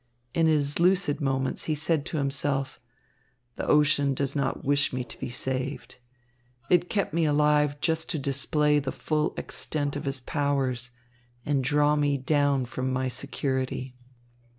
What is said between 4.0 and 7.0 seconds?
does not wish me to be saved. It